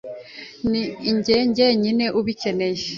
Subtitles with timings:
[0.69, 0.81] ni
[1.17, 2.81] njye.jyenyine ubikeneye